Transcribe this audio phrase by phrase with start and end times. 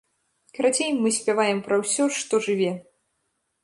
[0.57, 2.77] Карацей, мы спяваем пра ўсё, што жыве.